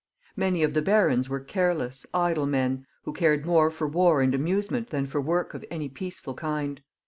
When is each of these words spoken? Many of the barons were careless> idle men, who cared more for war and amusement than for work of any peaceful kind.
Many 0.35 0.63
of 0.63 0.73
the 0.73 0.81
barons 0.81 1.29
were 1.29 1.39
careless> 1.39 2.07
idle 2.11 2.47
men, 2.47 2.87
who 3.03 3.13
cared 3.13 3.45
more 3.45 3.69
for 3.69 3.85
war 3.87 4.23
and 4.23 4.33
amusement 4.33 4.89
than 4.89 5.05
for 5.05 5.21
work 5.21 5.53
of 5.53 5.63
any 5.69 5.89
peaceful 5.89 6.33
kind. 6.33 6.81